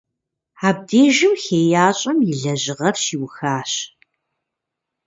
[0.67, 3.71] Абдежым хеящӀэм и лэжьыгъэр щиухащ.